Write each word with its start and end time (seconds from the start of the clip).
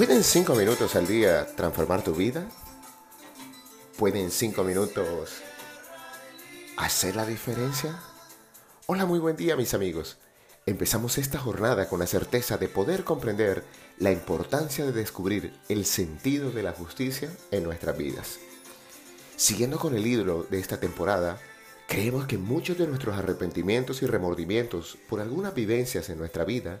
¿Pueden 0.00 0.24
cinco 0.24 0.54
minutos 0.54 0.96
al 0.96 1.06
día 1.06 1.46
transformar 1.56 2.02
tu 2.02 2.14
vida? 2.14 2.48
¿Pueden 3.98 4.30
cinco 4.30 4.64
minutos 4.64 5.42
hacer 6.78 7.16
la 7.16 7.26
diferencia? 7.26 8.00
Hola, 8.86 9.04
muy 9.04 9.18
buen 9.18 9.36
día 9.36 9.56
mis 9.56 9.74
amigos. 9.74 10.16
Empezamos 10.64 11.18
esta 11.18 11.38
jornada 11.38 11.86
con 11.86 12.00
la 12.00 12.06
certeza 12.06 12.56
de 12.56 12.68
poder 12.68 13.04
comprender 13.04 13.62
la 13.98 14.10
importancia 14.10 14.86
de 14.86 14.92
descubrir 14.92 15.52
el 15.68 15.84
sentido 15.84 16.50
de 16.50 16.62
la 16.62 16.72
justicia 16.72 17.30
en 17.50 17.64
nuestras 17.64 17.98
vidas. 17.98 18.38
Siguiendo 19.36 19.78
con 19.78 19.94
el 19.94 20.02
libro 20.02 20.46
de 20.48 20.60
esta 20.60 20.80
temporada, 20.80 21.38
creemos 21.88 22.26
que 22.26 22.38
muchos 22.38 22.78
de 22.78 22.86
nuestros 22.86 23.18
arrepentimientos 23.18 24.00
y 24.00 24.06
remordimientos 24.06 24.96
por 25.10 25.20
algunas 25.20 25.52
vivencias 25.52 26.08
en 26.08 26.16
nuestra 26.16 26.46
vida 26.46 26.80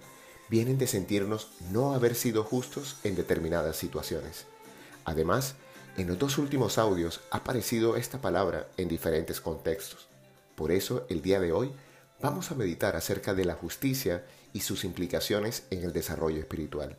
vienen 0.50 0.78
de 0.78 0.88
sentirnos 0.88 1.52
no 1.70 1.94
haber 1.94 2.16
sido 2.16 2.42
justos 2.42 2.96
en 3.04 3.14
determinadas 3.14 3.76
situaciones. 3.76 4.46
Además, 5.04 5.54
en 5.96 6.08
los 6.08 6.18
dos 6.18 6.38
últimos 6.38 6.76
audios 6.76 7.20
ha 7.30 7.38
aparecido 7.38 7.96
esta 7.96 8.20
palabra 8.20 8.68
en 8.76 8.88
diferentes 8.88 9.40
contextos. 9.40 10.08
Por 10.56 10.72
eso, 10.72 11.06
el 11.08 11.22
día 11.22 11.38
de 11.38 11.52
hoy, 11.52 11.72
vamos 12.20 12.50
a 12.50 12.56
meditar 12.56 12.96
acerca 12.96 13.32
de 13.32 13.44
la 13.44 13.54
justicia 13.54 14.26
y 14.52 14.60
sus 14.60 14.84
implicaciones 14.84 15.62
en 15.70 15.84
el 15.84 15.92
desarrollo 15.92 16.40
espiritual. 16.40 16.96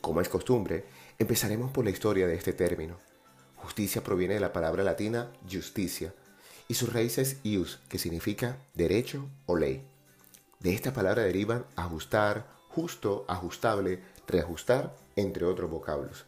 Como 0.00 0.20
es 0.20 0.28
costumbre, 0.28 0.84
empezaremos 1.18 1.70
por 1.70 1.84
la 1.84 1.90
historia 1.90 2.26
de 2.26 2.34
este 2.34 2.52
término. 2.52 2.98
Justicia 3.56 4.02
proviene 4.02 4.34
de 4.34 4.40
la 4.40 4.52
palabra 4.52 4.82
latina 4.82 5.30
justicia 5.50 6.12
y 6.66 6.74
su 6.74 6.86
raíz 6.86 7.18
es 7.18 7.36
ius, 7.44 7.78
que 7.88 7.98
significa 7.98 8.58
derecho 8.74 9.28
o 9.46 9.56
ley. 9.56 9.84
De 10.60 10.74
esta 10.74 10.92
palabra 10.92 11.22
derivan 11.22 11.64
ajustar, 11.74 12.46
justo, 12.68 13.24
ajustable, 13.28 14.02
reajustar, 14.28 14.94
entre 15.16 15.46
otros 15.46 15.70
vocablos. 15.70 16.26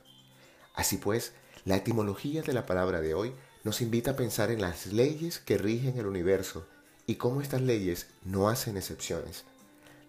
Así 0.75 0.97
pues, 0.97 1.33
la 1.67 1.77
etimología 1.77 2.43
de 2.43 2.55
la 2.55 2.65
palabra 2.65 3.03
de 3.03 3.13
hoy 3.13 3.35
nos 3.63 3.83
invita 3.83 4.13
a 4.13 4.17
pensar 4.17 4.51
en 4.51 4.63
las 4.63 4.87
leyes 4.87 5.39
que 5.39 5.59
rigen 5.59 5.99
el 5.99 6.07
universo 6.07 6.67
y 7.07 7.17
cómo 7.17 7.43
estas 7.43 7.61
leyes 7.61 8.07
no 8.25 8.49
hacen 8.49 8.79
excepciones. 8.79 9.45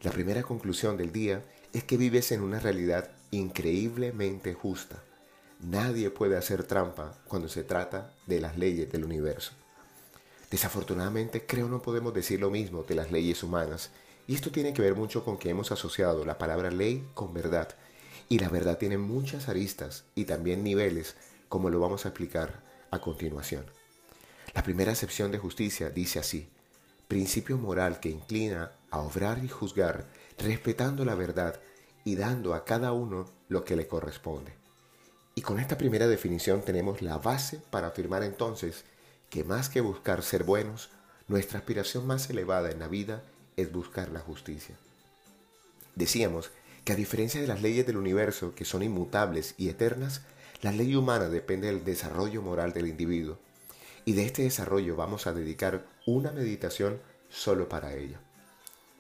La 0.02 0.12
primera 0.12 0.42
conclusión 0.42 0.96
del 0.96 1.12
día 1.12 1.44
es 1.74 1.84
que 1.84 1.98
vives 1.98 2.32
en 2.32 2.42
una 2.42 2.60
realidad 2.60 3.12
increíblemente 3.32 4.54
justa. 4.54 5.04
Nadie 5.60 6.10
puede 6.10 6.38
hacer 6.38 6.64
trampa 6.64 7.18
cuando 7.28 7.50
se 7.50 7.64
trata 7.64 8.14
de 8.26 8.40
las 8.40 8.58
leyes 8.58 8.90
del 8.92 9.04
universo. 9.04 9.52
Desafortunadamente 10.50 11.46
creo 11.46 11.68
no 11.68 11.82
podemos 11.82 12.14
decir 12.14 12.40
lo 12.40 12.50
mismo 12.50 12.84
de 12.84 12.96
las 12.96 13.12
leyes 13.12 13.44
humanas 13.44 13.90
y 14.28 14.36
esto 14.36 14.52
tiene 14.52 14.74
que 14.74 14.82
ver 14.82 14.96
mucho 14.96 15.26
con 15.26 15.38
que 15.38 15.50
hemos 15.50 15.72
asociado 15.72 16.26
la 16.26 16.38
palabra 16.38 16.72
ley 16.72 17.08
con 17.14 17.34
verdad. 17.34 17.76
Y 18.30 18.40
la 18.40 18.50
verdad 18.50 18.78
tiene 18.78 18.98
muchas 18.98 19.50
aristas 19.50 20.06
y 20.16 20.26
también 20.26 20.64
niveles, 20.64 21.16
como 21.50 21.70
lo 21.70 21.80
vamos 21.80 22.06
a 22.06 22.10
explicar 22.10 22.64
a 22.90 23.00
continuación. 23.00 23.66
La 24.54 24.64
primera 24.64 24.94
acepción 24.94 25.32
de 25.32 25.40
justicia 25.40 25.90
dice 25.90 26.20
así, 26.20 26.48
principio 27.08 27.58
moral 27.58 28.00
que 28.00 28.10
inclina 28.10 28.72
a 28.90 29.00
obrar 29.00 29.44
y 29.44 29.50
juzgar 29.50 30.08
respetando 30.38 31.04
la 31.04 31.16
verdad 31.16 31.60
y 32.06 32.16
dando 32.16 32.54
a 32.54 32.64
cada 32.64 32.94
uno 32.94 33.26
lo 33.50 33.66
que 33.66 33.76
le 33.76 33.88
corresponde. 33.88 34.54
Y 35.36 35.42
con 35.42 35.60
esta 35.60 35.78
primera 35.78 36.08
definición 36.08 36.62
tenemos 36.62 37.02
la 37.02 37.18
base 37.18 37.60
para 37.72 37.88
afirmar 37.88 38.24
entonces 38.24 38.86
que 39.30 39.44
más 39.44 39.70
que 39.70 39.82
buscar 39.82 40.22
ser 40.22 40.44
buenos, 40.44 40.90
nuestra 41.28 41.60
aspiración 41.60 42.06
más 42.06 42.30
elevada 42.30 42.70
en 42.70 42.80
la 42.80 42.88
vida 42.88 43.24
es 43.58 43.72
buscar 43.72 44.10
la 44.10 44.20
justicia. 44.20 44.76
Decíamos 45.96 46.52
que 46.84 46.94
a 46.94 46.98
diferencia 46.98 47.40
de 47.40 47.48
las 47.48 47.62
leyes 47.62 47.86
del 47.86 47.98
universo, 47.98 48.56
que 48.56 48.66
son 48.66 48.84
inmutables 48.84 49.56
y 49.58 49.70
eternas, 49.70 50.22
la 50.62 50.72
ley 50.72 50.96
humana 50.96 51.30
depende 51.30 51.68
del 51.68 51.84
desarrollo 51.84 52.42
moral 52.42 52.74
del 52.74 52.88
individuo. 52.88 53.38
Y 54.06 54.14
de 54.14 54.26
este 54.26 54.44
desarrollo 54.44 54.96
vamos 54.96 55.28
a 55.28 55.34
dedicar 55.34 55.86
una 56.06 56.32
meditación 56.32 57.00
solo 57.30 57.70
para 57.70 57.94
ello. 57.94 58.18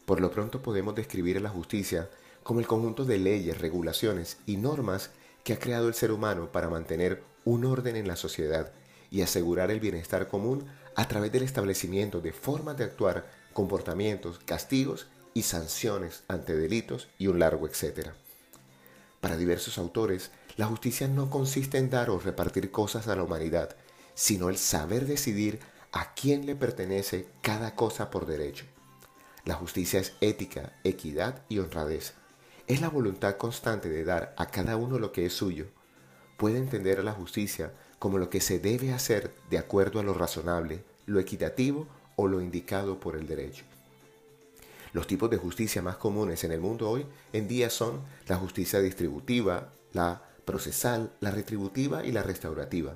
Por 0.05 0.21
lo 0.21 0.31
pronto 0.31 0.61
podemos 0.61 0.95
describir 0.95 1.41
la 1.41 1.49
justicia 1.49 2.09
como 2.43 2.59
el 2.59 2.67
conjunto 2.67 3.05
de 3.05 3.17
leyes, 3.17 3.59
regulaciones 3.59 4.37
y 4.45 4.57
normas 4.57 5.11
que 5.43 5.53
ha 5.53 5.59
creado 5.59 5.87
el 5.87 5.93
ser 5.93 6.11
humano 6.11 6.51
para 6.51 6.69
mantener 6.69 7.23
un 7.45 7.65
orden 7.65 7.95
en 7.95 8.07
la 8.07 8.15
sociedad 8.15 8.71
y 9.11 9.21
asegurar 9.21 9.71
el 9.71 9.79
bienestar 9.79 10.27
común 10.27 10.65
a 10.95 11.07
través 11.07 11.31
del 11.31 11.43
establecimiento 11.43 12.21
de 12.21 12.33
formas 12.33 12.77
de 12.77 12.85
actuar 12.85 13.25
comportamientos, 13.53 14.39
castigos 14.39 15.07
y 15.33 15.43
sanciones 15.43 16.23
ante 16.27 16.55
delitos 16.55 17.09
y 17.17 17.27
un 17.27 17.39
largo 17.39 17.67
etcétera. 17.67 18.15
Para 19.21 19.37
diversos 19.37 19.77
autores, 19.77 20.31
la 20.57 20.65
justicia 20.65 21.07
no 21.07 21.29
consiste 21.29 21.77
en 21.77 21.89
dar 21.89 22.09
o 22.09 22.19
repartir 22.19 22.71
cosas 22.71 23.07
a 23.07 23.15
la 23.15 23.23
humanidad, 23.23 23.75
sino 24.15 24.49
el 24.49 24.57
saber 24.57 25.05
decidir 25.05 25.59
a 25.91 26.13
quién 26.13 26.45
le 26.45 26.55
pertenece 26.55 27.27
cada 27.41 27.75
cosa 27.75 28.09
por 28.09 28.25
derecho. 28.25 28.65
La 29.45 29.55
justicia 29.55 29.99
es 29.99 30.13
ética, 30.21 30.73
equidad 30.83 31.43
y 31.49 31.59
honradez. 31.59 32.13
Es 32.67 32.81
la 32.81 32.89
voluntad 32.89 33.37
constante 33.37 33.89
de 33.89 34.05
dar 34.05 34.33
a 34.37 34.47
cada 34.47 34.77
uno 34.77 34.99
lo 34.99 35.11
que 35.11 35.25
es 35.25 35.33
suyo. 35.33 35.67
Puede 36.37 36.57
entender 36.57 36.99
a 36.99 37.03
la 37.03 37.11
justicia 37.11 37.73
como 37.99 38.17
lo 38.17 38.29
que 38.29 38.41
se 38.41 38.59
debe 38.59 38.93
hacer 38.93 39.33
de 39.49 39.57
acuerdo 39.57 39.99
a 39.99 40.03
lo 40.03 40.13
razonable, 40.13 40.83
lo 41.05 41.19
equitativo 41.19 41.87
o 42.15 42.27
lo 42.27 42.41
indicado 42.41 42.99
por 42.99 43.15
el 43.15 43.27
derecho. 43.27 43.63
Los 44.93 45.07
tipos 45.07 45.29
de 45.29 45.37
justicia 45.37 45.81
más 45.81 45.97
comunes 45.97 46.43
en 46.43 46.51
el 46.51 46.59
mundo 46.59 46.89
hoy 46.89 47.05
en 47.33 47.47
día 47.47 47.69
son 47.69 48.01
la 48.27 48.37
justicia 48.37 48.79
distributiva, 48.79 49.69
la 49.91 50.21
procesal, 50.45 51.11
la 51.19 51.31
retributiva 51.31 52.05
y 52.05 52.11
la 52.11 52.21
restaurativa. 52.21 52.95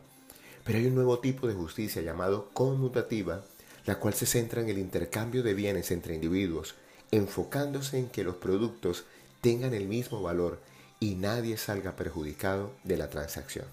Pero 0.64 0.78
hay 0.78 0.86
un 0.86 0.96
nuevo 0.96 1.20
tipo 1.20 1.48
de 1.48 1.54
justicia 1.54 2.02
llamado 2.02 2.50
conmutativa, 2.54 3.44
la 3.86 4.00
cual 4.00 4.14
se 4.14 4.26
centra 4.26 4.62
en 4.62 4.70
el 4.70 4.78
intercambio 4.78 5.42
de 5.42 5.54
bienes 5.54 5.92
entre 5.92 6.14
individuos, 6.14 6.76
enfocándose 7.10 7.98
en 7.98 8.10
que 8.10 8.24
los 8.24 8.36
productos 8.36 9.06
tengan 9.42 9.74
el 9.74 9.88
mismo 9.88 10.22
valor 10.22 10.60
y 11.00 11.16
nadie 11.16 11.58
salga 11.58 11.96
perjudicado 11.96 12.74
de 12.84 12.98
la 12.98 13.10
transacción. 13.10 13.66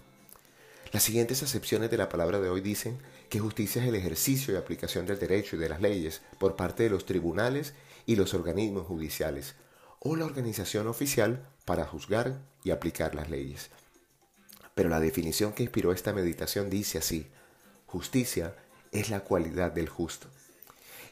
Las 0.94 1.02
siguientes 1.02 1.42
acepciones 1.42 1.90
de 1.90 1.96
la 1.96 2.08
palabra 2.08 2.38
de 2.38 2.48
hoy 2.48 2.60
dicen 2.60 3.00
que 3.28 3.40
justicia 3.40 3.82
es 3.82 3.88
el 3.88 3.96
ejercicio 3.96 4.54
y 4.54 4.56
aplicación 4.56 5.06
del 5.06 5.18
derecho 5.18 5.56
y 5.56 5.58
de 5.58 5.68
las 5.68 5.80
leyes 5.80 6.22
por 6.38 6.54
parte 6.54 6.84
de 6.84 6.90
los 6.90 7.04
tribunales 7.04 7.74
y 8.06 8.14
los 8.14 8.32
organismos 8.32 8.86
judiciales 8.86 9.56
o 9.98 10.14
la 10.14 10.24
organización 10.24 10.86
oficial 10.86 11.48
para 11.64 11.84
juzgar 11.84 12.38
y 12.62 12.70
aplicar 12.70 13.16
las 13.16 13.28
leyes. 13.28 13.70
Pero 14.76 14.88
la 14.88 15.00
definición 15.00 15.52
que 15.52 15.64
inspiró 15.64 15.90
esta 15.90 16.12
meditación 16.12 16.70
dice 16.70 16.98
así, 16.98 17.26
justicia 17.86 18.54
es 18.92 19.10
la 19.10 19.24
cualidad 19.24 19.72
del 19.72 19.88
justo. 19.88 20.28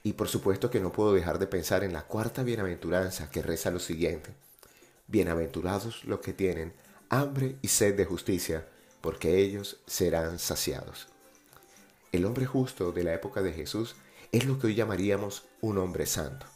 Y 0.05 0.13
por 0.13 0.29
supuesto 0.29 0.71
que 0.71 0.79
no 0.79 0.93
puedo 0.93 1.13
dejar 1.13 1.41
de 1.41 1.49
pensar 1.49 1.83
en 1.83 1.93
la 1.93 2.07
cuarta 2.07 2.45
bienaventuranza 2.45 3.31
que 3.31 3.43
reza 3.43 3.73
lo 3.73 3.81
siguiente, 3.81 4.31
bienaventurados 5.09 6.05
los 6.05 6.21
que 6.21 6.33
tienen 6.33 6.73
hambre 7.09 7.57
y 7.63 7.67
sed 7.67 7.97
de 7.97 8.05
justicia, 8.05 8.65
porque 9.03 9.41
ellos 9.41 9.79
serán 9.87 10.39
saciados. 10.39 11.09
El 12.13 12.25
hombre 12.25 12.47
justo 12.47 12.93
de 12.93 13.05
la 13.05 13.13
época 13.13 13.43
de 13.43 13.53
Jesús 13.53 13.97
es 14.31 14.47
lo 14.47 14.59
que 14.59 14.69
hoy 14.69 14.75
llamaríamos 14.75 15.45
un 15.61 15.77
hombre 15.77 16.07
santo, 16.07 16.47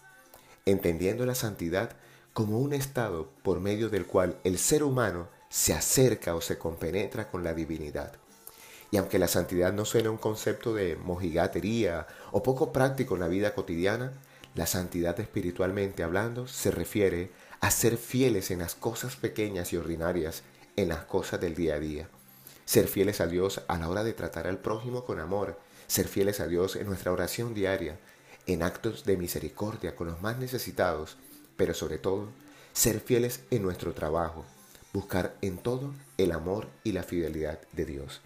entendiendo 0.64 1.26
la 1.26 1.34
santidad 1.34 1.96
como 2.32 2.58
un 2.58 2.72
estado 2.72 3.30
por 3.42 3.60
medio 3.60 3.90
del 3.90 4.06
cual 4.06 4.38
el 4.44 4.58
ser 4.58 4.82
humano 4.82 5.28
se 5.48 5.74
acerca 5.74 6.34
o 6.34 6.40
se 6.40 6.56
compenetra 6.56 7.30
con 7.30 7.42
la 7.42 7.52
divinidad. 7.52 8.12
Y 8.90 8.98
aunque 8.98 9.18
la 9.18 9.28
santidad 9.28 9.72
no 9.72 9.84
suena 9.84 10.10
un 10.10 10.16
concepto 10.16 10.72
de 10.72 10.96
mojigatería 10.96 12.06
o 12.30 12.42
poco 12.42 12.72
práctico 12.72 13.14
en 13.14 13.20
la 13.20 13.28
vida 13.28 13.54
cotidiana, 13.54 14.12
la 14.54 14.66
santidad 14.66 15.18
espiritualmente 15.18 16.02
hablando 16.02 16.46
se 16.46 16.70
refiere 16.70 17.30
a 17.60 17.70
ser 17.70 17.96
fieles 17.96 18.50
en 18.50 18.60
las 18.60 18.74
cosas 18.74 19.16
pequeñas 19.16 19.72
y 19.72 19.76
ordinarias, 19.76 20.42
en 20.76 20.90
las 20.90 21.04
cosas 21.04 21.40
del 21.40 21.54
día 21.54 21.74
a 21.74 21.80
día 21.80 22.08
ser 22.66 22.88
fieles 22.88 23.22
a 23.22 23.26
Dios 23.26 23.62
a 23.68 23.78
la 23.78 23.88
hora 23.88 24.04
de 24.04 24.12
tratar 24.12 24.46
al 24.46 24.58
prójimo 24.58 25.04
con 25.04 25.20
amor, 25.20 25.58
ser 25.86 26.08
fieles 26.08 26.40
a 26.40 26.48
Dios 26.48 26.76
en 26.76 26.86
nuestra 26.86 27.12
oración 27.12 27.54
diaria, 27.54 27.98
en 28.46 28.62
actos 28.62 29.04
de 29.04 29.16
misericordia 29.16 29.94
con 29.96 30.08
los 30.08 30.20
más 30.20 30.38
necesitados, 30.38 31.16
pero 31.56 31.72
sobre 31.72 31.98
todo, 31.98 32.28
ser 32.72 33.00
fieles 33.00 33.40
en 33.50 33.62
nuestro 33.62 33.94
trabajo, 33.94 34.44
buscar 34.92 35.36
en 35.40 35.58
todo 35.58 35.94
el 36.18 36.32
amor 36.32 36.66
y 36.84 36.92
la 36.92 37.04
fidelidad 37.04 37.60
de 37.72 37.86
Dios. 37.86 38.20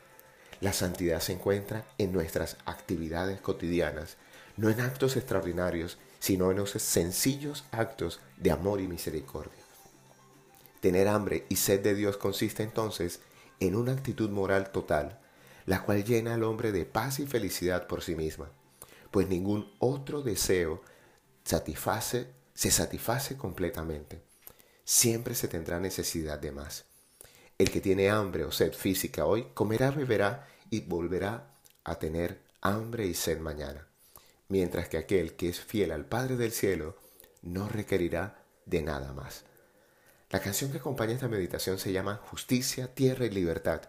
La 0.61 0.73
santidad 0.73 1.21
se 1.21 1.33
encuentra 1.33 1.85
en 1.99 2.13
nuestras 2.13 2.57
actividades 2.65 3.41
cotidianas, 3.41 4.17
no 4.57 4.71
en 4.71 4.81
actos 4.81 5.17
extraordinarios, 5.17 5.99
sino 6.19 6.51
en 6.51 6.61
esos 6.61 6.83
sencillos 6.83 7.65
actos 7.73 8.21
de 8.39 8.51
amor 8.51 8.81
y 8.81 8.89
misericordia. 8.89 9.65
Tener 10.81 11.09
hambre 11.09 11.45
y 11.51 11.57
sed 11.57 11.81
de 11.81 11.95
Dios 11.95 12.17
consiste 12.17 12.63
entonces 12.63 13.21
en 13.61 13.77
una 13.77 13.93
actitud 13.93 14.31
moral 14.31 14.73
total, 14.73 15.21
la 15.67 15.83
cual 15.83 16.05
llena 16.05 16.35
al 16.35 16.43
hombre 16.43 16.73
de 16.73 16.87
paz 16.87 17.21
y 17.21 17.27
felicidad 17.27 17.87
por 17.87 18.03
sí 18.03 18.17
misma, 18.17 18.51
pues 19.11 19.29
ningún 19.29 19.73
otro 19.79 20.23
deseo 20.23 20.83
satisface, 21.45 22.33
se 22.55 22.71
satisface 22.71 23.37
completamente. 23.37 24.23
Siempre 24.85 25.35
se 25.35 25.49
tendrá 25.49 25.79
necesidad 25.79 26.39
de 26.39 26.53
más. 26.53 26.87
El 27.59 27.71
que 27.71 27.81
tiene 27.81 28.11
hambre 28.11 28.45
o 28.45 28.51
sed 28.51 28.73
física 28.73 29.27
hoy, 29.27 29.49
comerá, 29.55 29.91
beberá 29.91 30.49
y 30.71 30.81
volverá 30.81 31.55
a 31.85 31.99
tener 31.99 32.41
hambre 32.61 33.07
y 33.07 33.15
sed 33.15 33.39
mañana. 33.39 33.87
Mientras 34.49 34.89
que 34.89 34.99
aquel 34.99 35.37
que 35.37 35.49
es 35.49 35.61
fiel 35.61 35.93
al 35.93 36.07
Padre 36.07 36.37
del 36.37 36.53
cielo 36.53 36.97
no 37.43 37.69
requerirá 37.69 38.43
de 38.67 38.83
nada 38.83 39.13
más. 39.13 39.45
La 40.31 40.39
canción 40.39 40.71
que 40.71 40.79
acompaña 40.79 41.15
esta 41.15 41.27
meditación 41.27 41.81
se 41.81 41.91
llama 41.91 42.21
Justicia, 42.31 42.95
Tierra 42.95 43.27
y 43.27 43.31
Libertad, 43.31 43.83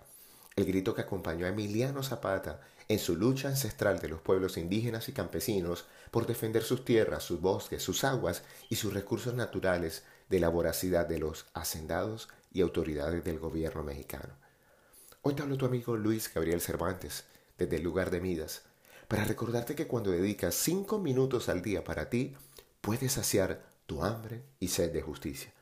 el 0.56 0.66
grito 0.66 0.96
que 0.96 1.02
acompañó 1.02 1.46
a 1.46 1.50
Emiliano 1.50 2.02
Zapata 2.02 2.62
en 2.88 2.98
su 2.98 3.16
lucha 3.16 3.50
ancestral 3.50 4.00
de 4.00 4.10
los 4.10 4.22
pueblos 4.22 4.58
indígenas 4.58 5.08
y 5.08 5.12
campesinos 5.12 5.86
por 6.10 6.26
defender 6.26 6.64
sus 6.64 6.84
tierras, 6.84 7.22
sus 7.22 7.40
bosques, 7.42 7.84
sus 7.84 8.04
aguas 8.04 8.42
y 8.70 8.78
sus 8.78 8.92
recursos 8.92 9.36
naturales 9.36 10.02
de 10.30 10.40
la 10.40 10.50
voracidad 10.50 11.08
de 11.08 11.20
los 11.20 11.46
hacendados 11.54 12.28
y 12.52 12.62
autoridades 12.62 13.24
del 13.24 13.38
gobierno 13.38 13.84
mexicano. 13.84 14.34
Hoy 15.22 15.36
te 15.36 15.44
hablo 15.44 15.58
tu 15.58 15.68
amigo 15.68 15.96
Luis 15.96 16.34
Gabriel 16.34 16.60
Cervantes, 16.60 17.26
desde 17.60 17.76
el 17.76 17.84
lugar 17.84 18.10
de 18.10 18.20
Midas, 18.20 18.64
para 19.08 19.26
recordarte 19.26 19.76
que 19.76 19.86
cuando 19.86 20.10
dedicas 20.10 20.56
cinco 20.56 20.98
minutos 20.98 21.50
al 21.50 21.62
día 21.62 21.84
para 21.84 22.10
ti, 22.10 22.36
puedes 22.82 23.12
saciar 23.12 23.64
tu 23.86 24.04
hambre 24.04 24.42
y 24.60 24.70
sed 24.70 24.92
de 24.92 25.04
justicia. 25.04 25.54